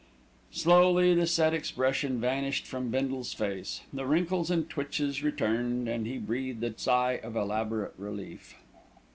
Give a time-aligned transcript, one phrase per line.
[0.49, 6.17] Slowly the set expression vanished from Bindle's face; the wrinkles and twitches returned, and he
[6.17, 8.55] breathed a sigh of elaborate relief.